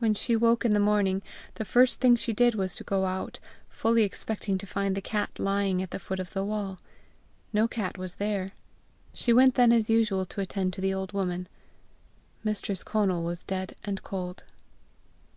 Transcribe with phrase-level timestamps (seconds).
[0.00, 1.22] When she woke in the morning,
[1.54, 3.38] the first thing she did was to go out,
[3.68, 6.80] fully expecting to find the cat lying at the foot of the wall.
[7.52, 8.54] No cat was there.
[9.14, 11.46] She went then as usual to attend to the old woman.
[12.42, 14.42] Mistress Conal was dead and cold.